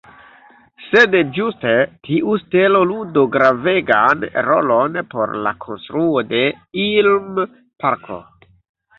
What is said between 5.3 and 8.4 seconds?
la konstruo de Ilm-parko.